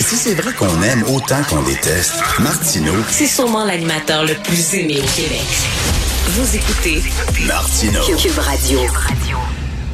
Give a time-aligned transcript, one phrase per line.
[0.00, 4.98] Si c'est vrai qu'on aime autant qu'on déteste, Martineau, C'est sûrement l'animateur le plus aimé
[4.98, 5.44] au Québec.
[6.28, 7.02] Vous écoutez
[7.46, 8.00] Martineau.
[8.16, 8.80] Cube Radio.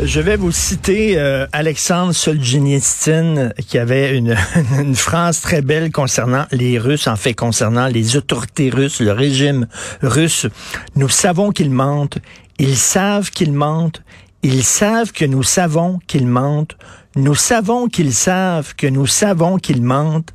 [0.00, 4.36] Je vais vous citer euh, Alexandre Solzhenitsyn qui avait une,
[4.78, 9.66] une phrase très belle concernant les Russes, en fait concernant les autorités russes, le régime
[10.02, 10.46] russe.
[10.94, 12.18] Nous savons qu'ils mentent,
[12.58, 14.02] ils savent qu'ils mentent,
[14.44, 16.76] ils savent que nous savons qu'ils mentent,
[17.16, 20.34] nous savons qu'ils savent que nous savons qu'ils mentent,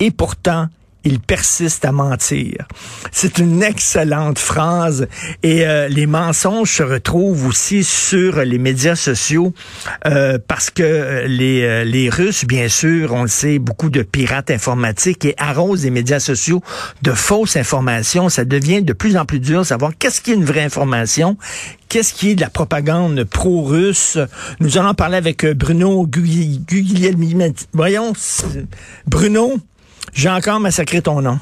[0.00, 0.66] et pourtant
[1.04, 2.66] ils persistent à mentir.
[3.10, 5.08] C'est une excellente phrase
[5.42, 9.52] et euh, les mensonges se retrouvent aussi sur les médias sociaux
[10.06, 14.50] euh, parce que les, euh, les Russes, bien sûr, on le sait, beaucoup de pirates
[14.50, 16.62] informatiques et arrosent les médias sociaux
[17.02, 18.28] de fausses informations.
[18.28, 21.36] Ça devient de plus en plus dur de savoir qu'est-ce qui est une vraie information,
[21.88, 24.18] qu'est-ce qui est de la propagande pro-russe.
[24.60, 27.36] Nous allons parler avec Bruno Guglielmi.
[27.72, 28.12] Voyons,
[29.06, 29.60] Bruno?
[30.12, 31.38] J'ai encore massacré ton nom.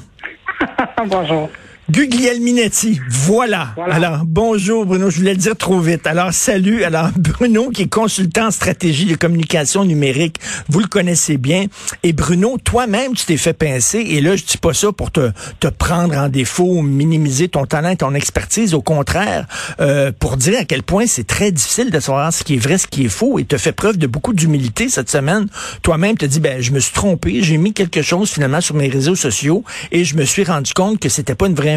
[1.07, 1.49] Bonjour.
[1.89, 3.71] Guglielminetti, voilà.
[3.75, 3.95] Voilà.
[3.95, 6.07] Alors, bonjour Bruno, je voulais le dire trop vite.
[6.07, 6.83] Alors, salut.
[6.83, 10.37] Alors, Bruno qui est consultant en stratégie de communication numérique,
[10.69, 11.65] vous le connaissez bien.
[12.03, 13.97] Et Bruno, toi-même, tu t'es fait pincer.
[13.97, 17.89] Et là, je dis pas ça pour te, te prendre en défaut minimiser ton talent
[17.89, 18.73] et ton expertise.
[18.73, 19.47] Au contraire,
[19.81, 22.77] euh, pour dire à quel point c'est très difficile de savoir ce qui est vrai,
[22.77, 23.37] ce qui est faux.
[23.39, 25.47] Et te fait preuve de beaucoup d'humilité cette semaine.
[25.81, 27.41] Toi-même, te dis, ben, je me suis trompé.
[27.41, 30.99] J'ai mis quelque chose finalement sur mes réseaux sociaux et je me suis rendu compte
[30.99, 31.71] que c'était pas une vraie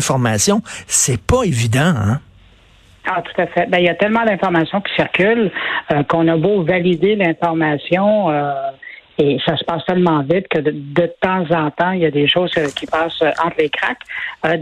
[0.87, 2.21] C'est pas évident, hein?
[3.07, 3.67] Ah, tout à fait.
[3.69, 5.51] Ben, il y a tellement d'informations qui circulent
[5.93, 8.53] euh, qu'on a beau valider l'information euh,
[9.19, 12.27] et ça se passe tellement vite que de, temps en temps, il y a des
[12.27, 13.99] choses euh, qui passent entre les cracks.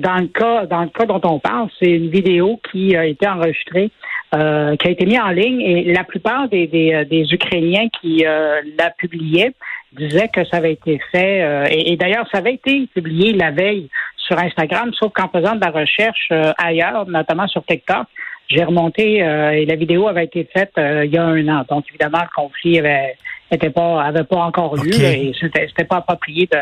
[0.00, 3.26] Dans le cas, dans le cas dont on parle, c'est une vidéo qui a été
[3.26, 3.90] enregistrée,
[4.32, 9.52] qui a été mise en ligne et la plupart des, Ukrainiens qui la publiaient
[9.92, 13.90] disaient que ça avait été fait et d'ailleurs ça avait été publié la veille
[14.26, 18.06] sur Instagram, sauf qu'en faisant de la recherche euh, ailleurs, notamment sur TikTok,
[18.48, 21.64] j'ai remonté euh, et la vidéo avait été faite euh, il y a un an.
[21.68, 23.16] Donc évidemment, le conflit avait
[23.50, 26.58] était pas avait pas encore lieu là, et c'était c'était pas approprié de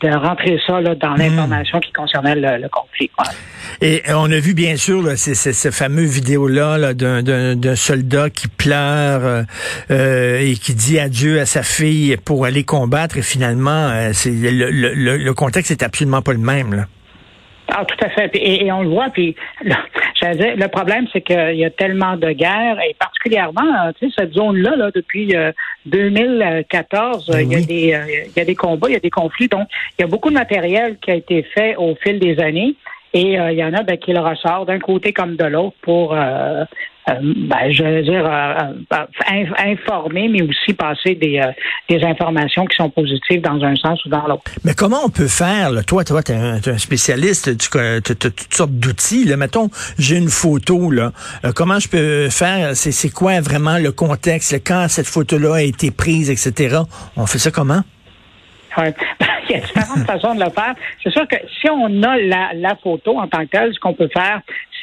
[0.00, 3.10] de rentrer ça là, dans l'information qui concernait le, le conflit.
[3.82, 7.56] Et on a vu bien sûr là, c'est, c'est, ce fameux vidéo-là là, d'un, d'un,
[7.56, 9.42] d'un soldat qui pleure euh,
[9.90, 14.30] euh, et qui dit adieu à sa fille pour aller combattre et finalement euh, c'est,
[14.30, 16.72] le, le, le, le contexte est absolument pas le même.
[16.74, 16.86] Là.
[17.74, 18.30] Ah, tout à fait.
[18.34, 19.08] Et, et on le voit.
[19.10, 19.34] Puis,
[19.64, 19.78] là,
[20.34, 24.14] dire, le problème, c'est qu'il y a tellement de guerres, et particulièrement, euh, tu sais,
[24.18, 25.52] cette zone-là, là, depuis euh,
[25.86, 28.96] 2014, euh, Ben il y a des, euh, il y a des combats, il y
[28.96, 29.48] a des conflits.
[29.48, 29.68] Donc,
[29.98, 32.74] il y a beaucoup de matériel qui a été fait au fil des années.
[33.14, 35.76] Et euh, il y en a ben, qui le ressort d'un côté comme de l'autre
[35.82, 36.64] pour, euh,
[37.10, 38.96] euh, ben, je veux dire, euh,
[39.28, 41.52] in- informer, mais aussi passer des, euh,
[41.90, 44.44] des informations qui sont positives dans un sens ou dans l'autre.
[44.64, 45.82] Mais comment on peut faire, là?
[45.82, 49.30] toi, toi, t'es un, t'es un spécialiste, tu as toutes sortes d'outils.
[49.36, 49.68] Mettons,
[49.98, 51.12] j'ai une photo, là.
[51.54, 52.74] Comment je peux faire?
[52.74, 54.54] C'est, quoi vraiment le contexte?
[54.64, 56.78] quand cette photo-là a été prise, etc.
[57.16, 57.82] On fait ça comment?
[58.78, 58.94] Ouais.
[59.48, 60.74] Il y a différentes façons de le faire.
[61.02, 64.08] C'est sûr que si on a la, la photo en tant que ce qu'on peut
[64.12, 64.40] faire,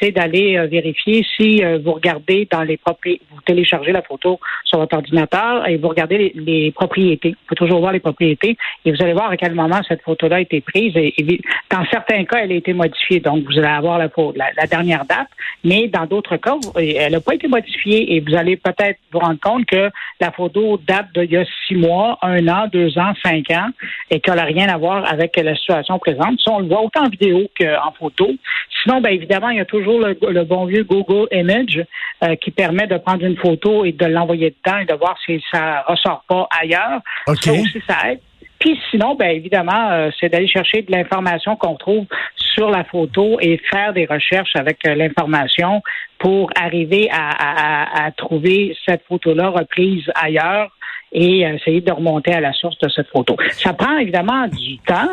[0.08, 4.78] d'aller euh, vérifier si euh, vous regardez dans les propriétés, vous téléchargez la photo sur
[4.78, 7.30] votre ordinateur et vous regardez les, propriétés.
[7.30, 10.36] Vous pouvez toujours voir les propriétés et vous allez voir à quel moment cette photo-là
[10.36, 10.94] a été prise.
[11.70, 13.20] Dans certains cas, elle a été modifiée.
[13.20, 14.08] Donc, vous allez avoir la,
[14.56, 15.28] la, dernière date,
[15.64, 19.40] mais dans d'autres cas, elle n'a pas été modifiée et vous allez peut-être vous rendre
[19.40, 19.90] compte que
[20.20, 23.68] la photo date d'il y a six mois, un an, deux ans, cinq ans
[24.10, 26.40] et qu'elle n'a rien à voir avec la situation présente.
[26.44, 28.30] Ça, on le voit autant en vidéo qu'en photo.
[28.82, 31.84] Sinon, bien évidemment, il y a toujours le, le bon vieux Google Image
[32.24, 35.42] euh, qui permet de prendre une photo et de l'envoyer dedans et de voir si
[35.52, 37.00] ça ressort pas ailleurs.
[37.26, 37.36] OK.
[37.42, 38.20] Ça aussi, ça aide.
[38.58, 42.04] Puis sinon, ben évidemment, euh, c'est d'aller chercher de l'information qu'on trouve
[42.36, 45.82] sur la photo et faire des recherches avec euh, l'information
[46.18, 50.70] pour arriver à, à- à- à trouver cette photo-là reprise ailleurs
[51.12, 53.34] et euh, essayer de remonter à la source de cette photo.
[53.52, 55.08] Ça prend évidemment du temps.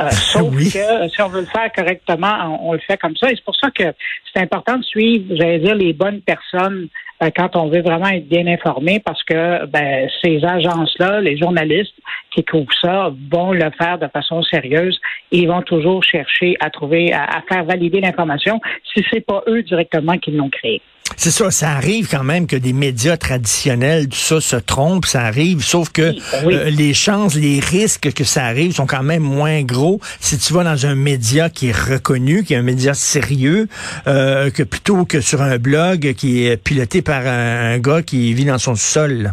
[0.00, 0.70] Euh, sauf Oui.
[0.72, 3.30] que si on veut le faire correctement, on, on le fait comme ça.
[3.30, 3.84] Et c'est pour ça que
[4.32, 6.88] c'est important de suivre, j'allais dire, les bonnes personnes
[7.22, 11.94] euh, quand on veut vraiment être bien informé, parce que ben, ces agences-là, les journalistes
[12.32, 14.98] qui couvrent ça, vont le faire de façon sérieuse
[15.30, 18.60] et ils vont toujours chercher à trouver, à, à faire valider l'information
[18.92, 20.82] si c'est pas eux directement qui l'ont créé.
[21.16, 25.22] C'est ça, ça arrive quand même que des médias traditionnels, tout ça se trompent, ça
[25.22, 26.54] arrive, sauf que Oui, oui.
[26.54, 30.52] euh, les chances, les risques que ça arrive sont quand même moins gros si tu
[30.54, 33.68] vas dans un média qui est reconnu, qui est un média sérieux,
[34.06, 38.32] euh, que plutôt que sur un blog qui est piloté par un, un gars qui
[38.34, 39.32] vit dans son sol.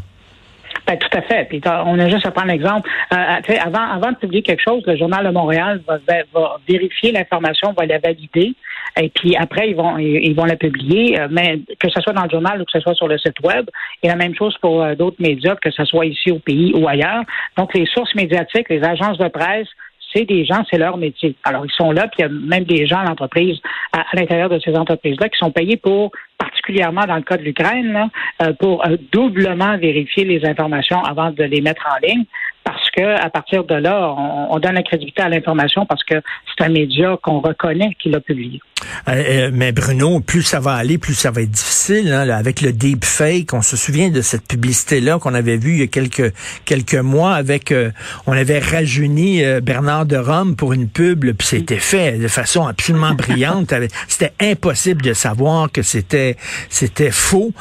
[0.88, 1.46] Ben, tout à fait.
[1.46, 2.90] Puis on a juste à prendre l'exemple.
[3.14, 5.98] Euh, euh avant, avant de publier quelque chose, le journal de Montréal va,
[6.34, 8.56] va vérifier l'information, va la valider,
[9.00, 11.20] et puis après ils vont ils vont la publier.
[11.20, 13.40] Euh, mais que ce soit dans le journal ou que ce soit sur le site
[13.44, 13.70] web,
[14.04, 16.88] et la même chose pour euh, d'autres médias, que ce soit ici au pays ou
[16.88, 17.24] ailleurs.
[17.58, 19.68] Donc les sources médiatiques, les agences de presse
[20.14, 21.36] c'est des gens, c'est leur métier.
[21.46, 23.58] Alors, ils sont là, puis il y a même des gens à l'entreprise,
[23.94, 28.10] à, l'intérieur de ces entreprises-là, qui sont payés pour, particulièrement dans le cas de l'Ukraine,
[28.42, 28.84] euh, pour
[29.14, 32.26] doublement vérifier les informations avant de les mettre en ligne
[32.64, 34.14] parce que à partir de là,
[34.50, 36.16] on, donne la crédibilité à l'information parce que
[36.48, 38.62] c'est un média qu'on reconnaît qui l'a publié.
[39.08, 42.12] Euh, euh, mais Bruno, plus ça va aller, plus ça va être difficile.
[42.12, 45.84] Hein, avec le deepfake, on se souvient de cette publicité-là qu'on avait vue il y
[45.84, 46.34] a quelques
[46.66, 47.92] quelques mois avec, euh,
[48.28, 53.14] on avait rajeuni Bernard de Rome pour une pub, puis c'était fait de façon absolument
[53.14, 53.74] brillante.
[54.08, 56.36] C'était impossible de savoir que c'était
[56.70, 57.52] c'était faux.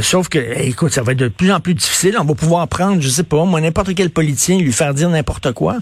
[0.00, 2.16] sauf que, écoute, ça va être de plus en plus difficile.
[2.20, 4.10] On va pouvoir prendre, je sais pas, moi n'importe quel
[4.46, 5.76] politicien lui faire dire n'importe quoi?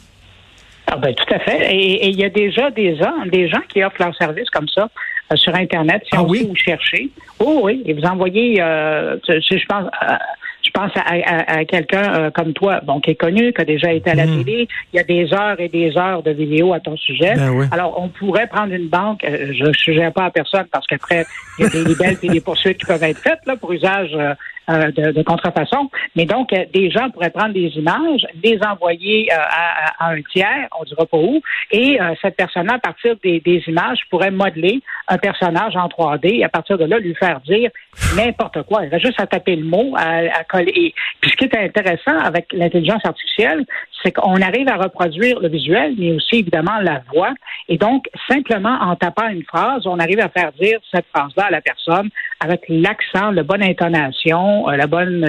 [0.86, 1.74] Ah ben tout à fait.
[1.74, 4.88] Et il y a déjà des gens, des gens qui offrent leur service comme ça
[5.32, 6.02] euh, sur Internet.
[6.04, 6.46] Si ah on oui?
[6.46, 7.08] vous chercher.
[7.38, 10.14] Oh oui, et vous envoyez, euh, je, pense, euh,
[10.62, 14.14] je pense à, quelqu'un comme toi, bon, qui est connu, qui a déjà été à
[14.14, 14.44] la hmm.
[14.44, 14.68] télé.
[14.92, 17.34] Il y a des heures et des heures de vidéos à ton sujet.
[17.34, 19.24] Ben Alors, on pourrait prendre une banque.
[19.26, 21.24] je ne suggère pas à personne parce qu'après,
[21.58, 24.10] il y a des libelles et des poursuites qui peuvent être faites là, pour usage
[24.14, 24.34] euh,
[24.68, 25.90] de, contrefaçon.
[26.16, 30.68] Mais donc, euh, des gens pourraient prendre des images, les envoyer euh, à, un tiers,
[30.78, 31.40] on dira pas où,
[31.70, 36.48] et cette personne-là, à partir des, images, pourrait modeler un personnage en 3D et à
[36.48, 37.70] partir de là, lui faire dire
[38.16, 38.84] n'importe quoi.
[38.84, 40.94] Il va juste à taper le mot, à, coller.
[41.20, 43.64] puis ce qui est intéressant avec l'intelligence artificielle,
[44.02, 47.32] c'est qu'on arrive à reproduire le visuel, mais aussi évidemment la voix.
[47.68, 51.50] Et donc, simplement en tapant une phrase, on arrive à faire dire cette phrase-là à
[51.50, 52.10] la personne
[52.40, 55.24] avec l'accent, la bonne intonation, euh, la bonne,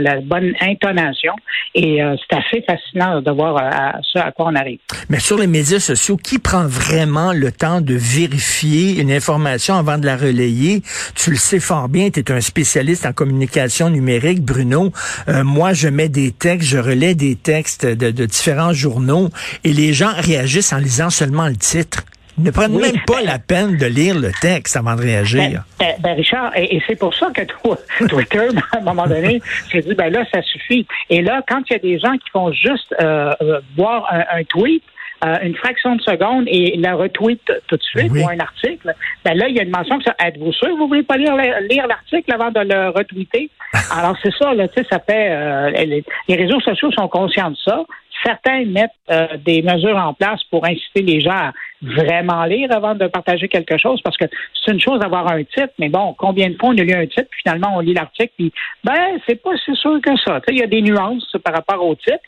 [0.60, 1.34] intonation.
[1.74, 4.80] Et euh, c'est assez fascinant de voir euh, ce à quoi on arrive.
[5.10, 9.98] Mais sur les médias sociaux, qui prend vraiment le temps de vérifier une information avant
[9.98, 10.82] de la relayer?
[11.16, 14.92] Tu le sais fort bien, tu es un spécialiste en communication numérique, Bruno.
[15.28, 19.30] moi, je mets des textes, je relais des textes de, de différents journaux
[19.64, 22.04] et les gens réagissent en lisant seulement le titre
[22.38, 25.64] ne prennent même pas la peine de lire le texte avant de réagir.
[25.80, 27.42] Ben, ben, ben Richard, et, c'est pour ça que
[28.08, 29.42] Twitter, à un moment donné,
[29.72, 30.86] s'est dit, ben là, ça suffit.
[31.10, 34.44] Et là, quand il y a des gens qui font juste euh, euh voir un,
[34.44, 34.84] tweet,
[35.24, 38.94] euh, une fraction de seconde et la retweet tout de suite ou un article,
[39.24, 40.16] ben là, il y a une mention que ça.
[40.20, 41.36] Êtes-vous sûr que vous voulez pas lire,
[41.70, 43.50] lire l'article avant de le retweeter?
[43.98, 45.32] Alors, c'est ça, là, tu sais, ça fait.
[45.32, 47.84] Euh, les, les, réseaux sociaux sont conscients de ça.
[48.26, 52.96] Certains mettent euh, des mesures en place pour inciter les gens à vraiment lire avant
[52.96, 56.50] de partager quelque chose, parce que c'est une chose d'avoir un titre, mais bon, combien
[56.50, 58.52] de fois on a lu un titre, puis finalement on lit l'article, puis
[58.84, 60.42] ben c'est pas si sûr que ça.
[60.50, 62.20] Il y a des nuances par rapport au titre.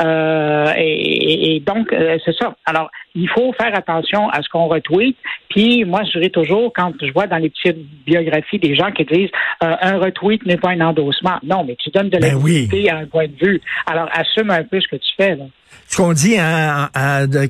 [0.00, 2.54] Euh, et, donc, euh, c'est ça.
[2.64, 5.16] Alors, il faut faire attention à ce qu'on retweet.
[5.48, 9.04] Puis, moi, je dirais toujours, quand je vois dans les petites biographies des gens qui
[9.04, 9.30] disent
[9.62, 11.38] euh, un retweet n'est pas un endossement.
[11.42, 13.60] Non, mais tu donnes de la ben à un point de vue.
[13.86, 15.36] Alors, assume un peu ce que tu fais.
[15.36, 15.44] Là.
[15.86, 16.88] Ce qu'on dit, hein,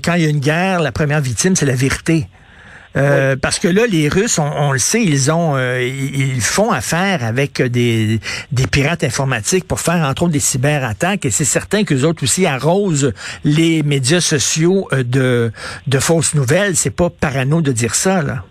[0.04, 2.26] quand il y a une guerre, la première victime, c'est la vérité.
[2.96, 7.24] Euh, parce que là, les Russes, on, le sait, ils ont, euh, ils font affaire
[7.24, 8.20] avec des,
[8.70, 13.12] pirates informatiques pour faire entre autres des cyberattaques, et c'est certain qu'eux autres aussi arrosent
[13.44, 15.52] les médias sociaux euh, de,
[15.86, 16.76] de fausses nouvelles.
[16.76, 18.44] C'est pas parano de dire ça, là.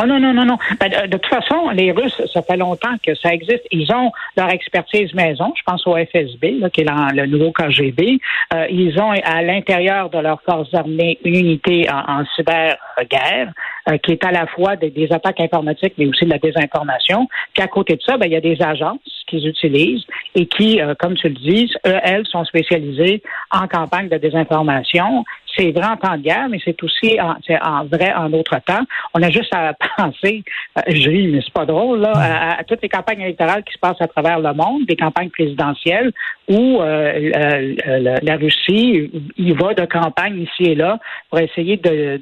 [0.00, 0.58] Oh non, non, non, non.
[0.78, 3.64] Ben, de, toute façon, les Russes, ça fait longtemps que ça existe.
[3.72, 5.52] Ils ont leur expertise maison.
[5.56, 8.20] Je pense au FSB, là, qui est le nouveau KGB.
[8.54, 13.52] Euh, ils ont à l'intérieur de leurs forces armées une unité en, cyberguerre
[13.88, 17.26] euh, qui est à la fois des, attaques informatiques, mais aussi de la désinformation.
[17.54, 20.04] Puis à côté de ça, ben, il y a des agences qu'ils utilisent
[20.36, 25.24] et qui, euh, comme tu le dis, elles sont spécialisées en campagne de désinformation
[25.58, 28.84] c'est vrai en temps de guerre, mais c'est aussi en, vrai en autre temps.
[29.14, 30.44] On a juste à penser,
[30.78, 32.12] euh, je ris, mais c'est pas drôle, là,
[32.58, 36.12] à, toutes les campagnes électorales qui se passent à travers le monde, des campagnes présidentielles
[36.48, 40.98] où euh, euh, la Russie y va de campagne ici et là
[41.28, 42.20] pour essayer de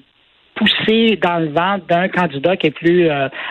[0.57, 3.09] pousser dans le vent d'un candidat qui est plus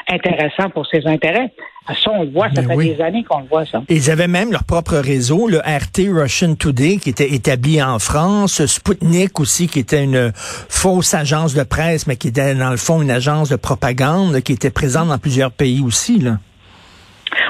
[0.10, 1.52] intéressant pour ses intérêts.
[1.88, 3.84] Ça, on le voit, ça ben fait des années qu'on le voit, ça.
[3.90, 8.66] Ils avaient même leur propre réseau, le RT Russian Today, qui était établi en France,
[8.66, 13.04] Sputnik aussi, qui était une fausse agence de presse, mais qui était dans le fond
[13.04, 16.40] une agence de propagande, qui était présente dans plusieurs pays aussi, là.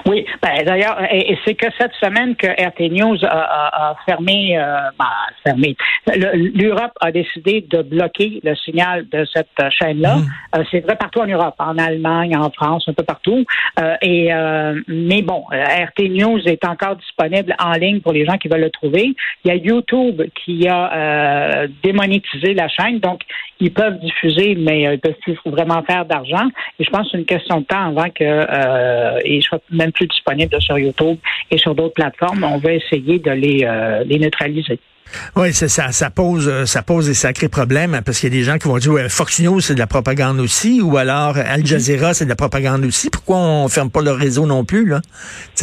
[0.08, 5.06] Oui, ben, d'ailleurs, et, c'est que cette semaine que RT News a, fermé, euh, ben,
[5.44, 5.76] fermé.
[6.16, 10.18] L'Europe a décidé de bloquer le signal de cette chaîne-là.
[10.18, 10.26] Mmh.
[10.58, 13.46] Euh, c'est vrai partout en Europe, en Allemagne, en France, un peu partout.
[13.80, 14.30] Euh, et
[14.88, 18.70] mais bon, RT News est encore disponible en ligne pour les gens qui veulent le
[18.70, 19.16] trouver.
[19.44, 23.22] Il y a YouTube qui a démonétisé la chaîne, donc
[23.60, 26.48] ils peuvent diffuser, mais ils peuvent plus vraiment faire d'argent.
[26.80, 29.92] Et je pense que c'est une question de temps avant que euh, et soit même
[29.92, 31.18] plus disponible sur YouTube
[31.52, 32.44] et sur d'autres plateformes.
[32.44, 34.80] On va essayer de les, euh, les neutraliser.
[35.36, 38.36] Oui, c'est ça, ça pose, euh, ça pose des sacrés problèmes hein, parce qu'il y
[38.36, 40.98] a des gens qui vont dire ouais, Fox News c'est de la propagande aussi, ou
[40.98, 41.66] alors Al mhm.
[41.66, 43.10] Jazeera c'est de la propagande aussi.
[43.10, 45.02] Pourquoi on ferme pas le réseau non plus là?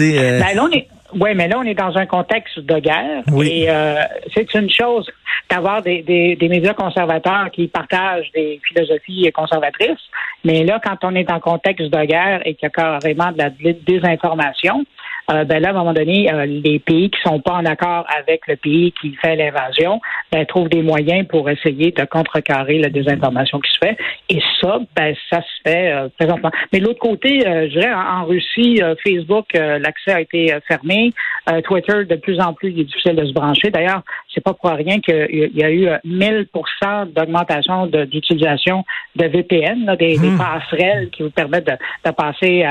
[0.01, 0.41] Euh...
[0.41, 0.87] ben, là on est,
[1.19, 3.97] ouais, mais là on est dans un contexte de guerre et euh,
[4.33, 5.07] c'est une chose
[5.53, 10.01] d'avoir des, des, des, médias conservateurs qui partagent des philosophies conservatrices,
[10.45, 13.39] mais là quand on est en contexte de guerre et qu'il y a carrément de
[13.39, 14.85] la désinformation,
[15.31, 18.05] euh, ben là, à un moment donné, euh, les pays qui sont pas en accord
[18.19, 20.01] avec le pays qui fait l'invasion
[20.33, 23.97] ben, trouvent des moyens pour essayer de contrecarrer la désinformation qui se fait.
[24.29, 26.51] Et ça, ben, ça se fait euh, présentement.
[26.73, 31.13] Mais de l'autre côté, je dirais, en, Russie, Facebook, l'accès a été fermé.
[31.65, 33.71] Twitter, de plus en plus, il est difficile de se brancher.
[33.71, 34.03] D'ailleurs,
[34.33, 36.47] c'est pas pour rien qu'il y a eu 1000
[37.15, 38.85] d'augmentation d'utilisation
[39.17, 40.39] de, VPN, des, hmm.
[40.39, 42.65] passerelles qui vous permettent de, passer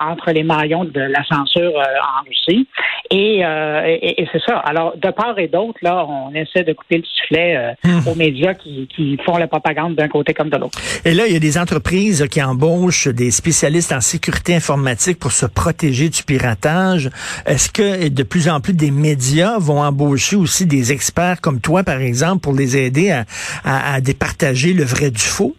[0.00, 2.66] entre les maillons de la censure en Russie.
[3.12, 4.58] Euh, et, et, c'est ça.
[4.58, 8.08] Alors, de part et d'autre, là, on essaie de couper le sifflet hmm.
[8.08, 10.78] aux médias qui, qui, font la propagande d'un côté comme de l'autre.
[11.04, 15.32] Et là, il y a des entreprises qui embauchent des spécialistes en sécurité informatique pour
[15.32, 17.10] se protéger du piratage.
[17.46, 21.82] Est-ce que de plus en plus des médias vont embaucher aussi des experts comme toi,
[21.82, 23.24] par exemple, pour les aider à,
[23.64, 25.54] à, à départager le vrai du faux?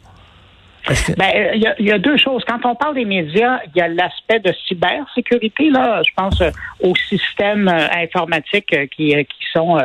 [1.18, 2.44] Ben, euh, il y, a, deux choses.
[2.48, 5.70] Quand on parle des médias, il y a l'aspect de cybersécurité.
[5.70, 6.50] Là, je pense euh,
[6.82, 9.78] aux systèmes euh, informatiques qui, qui sont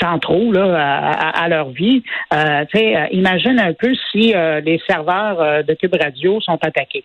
[0.00, 2.02] centraux là, à, leur vie.
[2.32, 2.64] Euh,
[3.12, 7.04] imagine un peu si les serveurs de Cube Radio sont attaqués.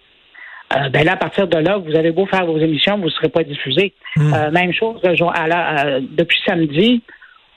[0.91, 3.29] ben là, à partir de là, vous avez beau faire vos émissions, vous ne serez
[3.29, 3.93] pas diffusés.
[4.15, 4.49] Hmm.
[4.51, 7.03] même chose à depuis samedi.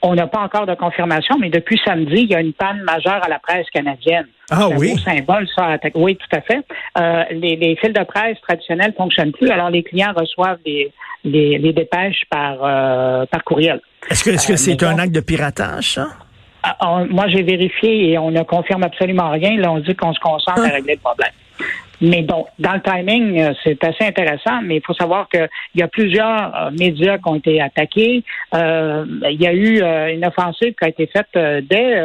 [0.03, 3.23] On n'a pas encore de confirmation, mais depuis samedi, il y a une panne majeure
[3.23, 4.25] à la presse canadienne.
[4.49, 4.93] Ah oui?
[4.93, 5.77] Un symbole, ça.
[5.95, 6.65] Oui, tout à fait.
[6.97, 10.91] Euh, les, les, fils de presse traditionnels fonctionnent plus, alors les clients reçoivent les,
[11.23, 13.79] les, les dépêches par, euh, par courriel.
[14.09, 16.07] Est-ce que c'est -ce c'est un acte de piratage, ça?
[16.63, 19.57] Ah, moi, j'ai vérifié et on ne confirme absolument rien.
[19.57, 20.73] Là, on dit qu'on se concentre à ah.
[20.73, 21.31] régler le problème.
[22.01, 25.83] Mais bon, dans le timing, euh, c'est assez intéressant, mais il faut savoir qu'il y
[25.83, 28.23] a plusieurs euh, médias qui ont été attaqués.
[28.55, 29.81] Euh, il y a eu
[30.13, 32.01] une offensive qui a été faite dès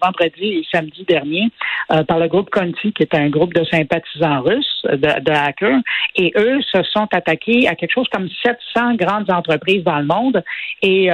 [0.00, 1.50] vendredi et samedi dernier
[2.08, 5.80] par le groupe Conti, qui est un groupe de sympathisants russes, de, hackers,
[6.16, 10.42] et eux se sont attaqués à quelque chose comme 700 grandes entreprises dans le monde.
[10.82, 11.10] Et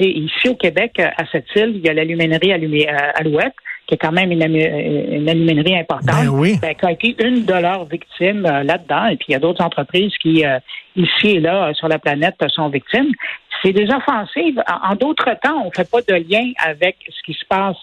[0.00, 3.54] ici au Québec, à cette île, il y a l'aluminerie Alouette
[3.86, 7.52] qui est quand même une, une aluminerie importante, ben ben, qui a été une de
[7.52, 9.06] leurs victimes euh, là-dedans.
[9.06, 10.58] Et puis, il y a d'autres entreprises qui, euh,
[10.96, 13.12] ici et là, sur la planète, sont victimes.
[13.62, 14.62] C'est des offensives.
[14.82, 17.76] En, d'autres temps, on ne fait pas de lien avec ce qui se passe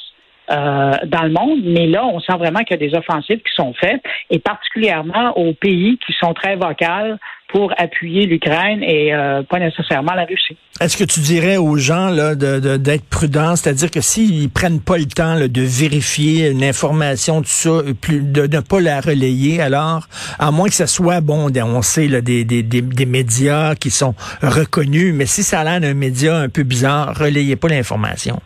[0.50, 3.53] euh, dans le monde, mais là, on sent vraiment qu'il y a des offensives qui
[3.55, 7.17] sont faites, et particulièrement aux pays qui sont très vocales
[7.48, 10.57] pour appuyer l'Ukraine et euh, pas nécessairement la Russie.
[10.79, 15.05] Est-ce que tu dirais aux gens là d'être prudents, c'est-à-dire que s'ils prennent pas le
[15.05, 20.07] temps de vérifier une information, tout ça, de ne pas la relayer, alors
[20.39, 25.13] à moins que ce soit bon, on sait là, des, des, médias qui sont reconnus,
[25.13, 28.41] mais si ça a l'air d'un média un peu bizarre, relayez pas l'information.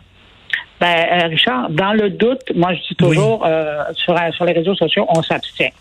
[0.80, 4.74] Ben, euh, Richard, dans le doute, moi je dis toujours euh, sur, sur les réseaux
[4.74, 5.72] sociaux, on s'abstient.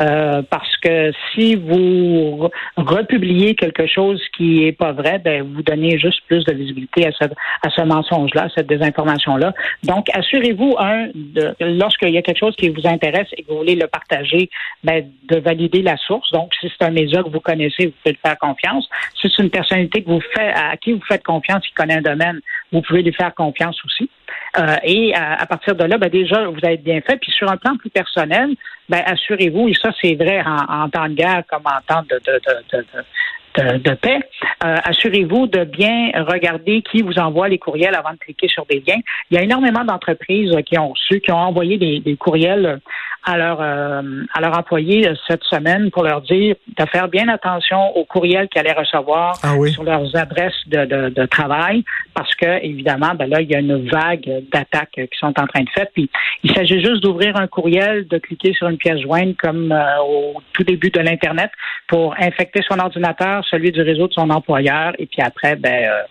[0.00, 5.98] Euh, parce que si vous republiez quelque chose qui est pas vrai, ben vous donnez
[5.98, 9.54] juste plus de visibilité à ce, à ce mensonge-là, à cette désinformation-là.
[9.82, 13.58] Donc, assurez-vous un, de, lorsqu'il y a quelque chose qui vous intéresse et que vous
[13.58, 14.48] voulez le partager,
[14.84, 16.30] ben, de valider la source.
[16.30, 18.88] Donc, si c'est un média que vous connaissez, vous pouvez lui faire confiance.
[19.20, 22.02] Si c'est une personnalité que vous faites, à qui vous faites confiance, qui connaît un
[22.02, 22.40] domaine,
[22.70, 24.08] vous pouvez lui faire confiance aussi.
[24.58, 27.16] Euh, et à, partir de là, ben déjà, vous avez bien fait.
[27.16, 28.50] Puis sur un plan plus personnel,
[28.88, 34.20] ben assurez-vous, et ça c'est vrai en, temps de guerre comme en temps de, paix,
[34.64, 38.82] euh, assurez-vous de bien regarder qui vous envoie les courriels avant de cliquer sur des
[38.86, 39.00] liens.
[39.30, 42.80] Il y a énormément d'entreprises qui ont reçu, qui ont envoyé des courriels
[43.28, 47.94] à, leur, euh, à leurs employés cette semaine pour leur dire de faire bien attention
[47.94, 49.72] aux courriels qu'ils allaient recevoir ah oui.
[49.72, 53.60] sur leurs adresses de, de, de, travail parce que, évidemment, ben là, il y a
[53.60, 55.86] une vague d'attaques qui sont en train de faire.
[55.92, 56.08] Puis,
[56.42, 60.42] il s'agit juste d'ouvrir un courriel, de cliquer sur une pièce jointe comme euh, au
[60.54, 61.50] tout début de l'Internet
[61.86, 66.02] pour infecter son ordinateur, celui du réseau de son employeur, et puis après, ben, euh,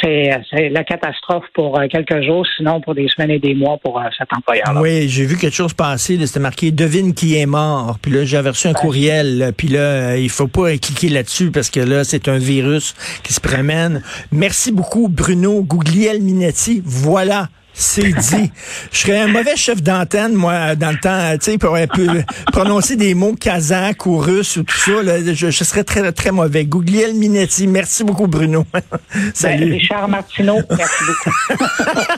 [0.00, 3.98] c'est la catastrophe pour euh, quelques jours, sinon pour des semaines et des mois pour
[3.98, 4.66] euh, cet employeur.
[4.76, 6.24] Oui, j'ai vu quelque chose passer.
[6.26, 7.98] C'était marqué devine qui est mort.
[8.00, 9.52] Puis là, j'avais reçu un courriel.
[9.56, 13.40] Puis là, il faut pas cliquer là-dessus parce que là, c'est un virus qui se
[13.40, 14.02] promène.
[14.30, 16.82] Merci beaucoup, Bruno Gugliel Minetti.
[16.84, 17.48] Voilà.
[17.80, 18.50] C'est dit.
[18.90, 21.78] Je serais un mauvais chef d'antenne, moi, dans le temps, tu sais, pour
[22.52, 25.00] prononcer des mots kazakhs ou russes ou tout ça.
[25.00, 26.64] Là, je, je, serais très, très mauvais.
[26.64, 27.68] Gugliel Minetti.
[27.68, 28.66] Merci beaucoup, Bruno.
[29.32, 29.66] Salut.
[29.66, 31.64] Ben, Richard Martineau, merci beaucoup.